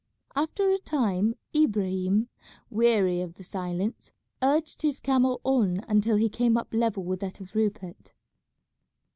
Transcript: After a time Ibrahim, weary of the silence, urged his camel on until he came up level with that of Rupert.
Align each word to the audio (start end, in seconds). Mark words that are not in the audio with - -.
After 0.35 0.71
a 0.71 0.79
time 0.79 1.35
Ibrahim, 1.55 2.27
weary 2.71 3.21
of 3.21 3.35
the 3.35 3.43
silence, 3.43 4.11
urged 4.41 4.81
his 4.81 4.99
camel 4.99 5.39
on 5.43 5.85
until 5.87 6.15
he 6.17 6.27
came 6.27 6.57
up 6.57 6.73
level 6.73 7.03
with 7.03 7.19
that 7.19 7.39
of 7.39 7.53
Rupert. 7.53 8.11